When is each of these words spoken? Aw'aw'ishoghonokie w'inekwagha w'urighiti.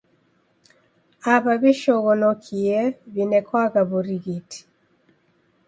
Aw'aw'ishoghonokie 1.33 2.79
w'inekwagha 3.13 3.81
w'urighiti. 3.89 4.59